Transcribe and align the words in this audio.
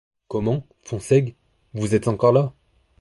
Comment, 0.29 0.65
Fonsègue, 0.81 1.35
vous 1.75 1.93
êtes 1.93 2.07
encore 2.07 2.31
là? 2.33 2.55